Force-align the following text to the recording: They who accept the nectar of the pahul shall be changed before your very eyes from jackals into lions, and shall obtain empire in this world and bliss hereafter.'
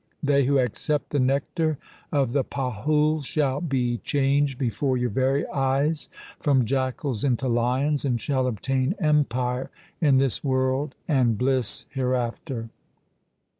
They 0.23 0.45
who 0.45 0.57
accept 0.57 1.11
the 1.11 1.19
nectar 1.19 1.77
of 2.11 2.33
the 2.33 2.43
pahul 2.43 3.23
shall 3.23 3.61
be 3.61 3.99
changed 3.99 4.57
before 4.57 4.97
your 4.97 5.11
very 5.11 5.45
eyes 5.45 6.09
from 6.39 6.65
jackals 6.65 7.23
into 7.23 7.47
lions, 7.47 8.03
and 8.03 8.19
shall 8.19 8.47
obtain 8.47 8.95
empire 8.97 9.69
in 10.01 10.17
this 10.17 10.43
world 10.43 10.95
and 11.07 11.37
bliss 11.37 11.85
hereafter.' 11.91 12.69